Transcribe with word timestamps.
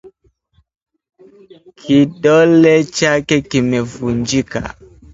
Kidole 1.81 2.73
chake 2.95 3.37
kimevunjika 3.49 4.59